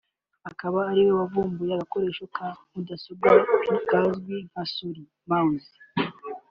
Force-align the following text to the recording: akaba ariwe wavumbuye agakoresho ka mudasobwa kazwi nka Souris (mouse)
akaba 0.49 0.79
ariwe 0.91 1.11
wavumbuye 1.19 1.71
agakoresho 1.75 2.23
ka 2.35 2.47
mudasobwa 2.73 3.29
kazwi 3.89 4.35
nka 4.49 4.63
Souris 4.73 5.09
(mouse) 5.29 5.73